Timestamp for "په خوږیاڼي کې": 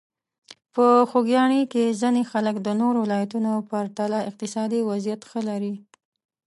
0.73-1.97